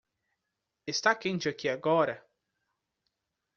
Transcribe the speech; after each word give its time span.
Está 0.87 1.13
quente 1.13 1.47
aqui 1.47 1.69
agora? 1.69 2.25